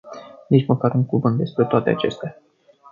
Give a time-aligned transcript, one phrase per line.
[0.47, 2.41] Nici măcar un cuvânt despre toate acestea.